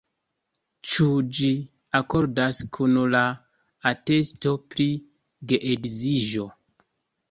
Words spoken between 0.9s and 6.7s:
Ĉu ĝi akordas kun la atesto pri geedziĝo?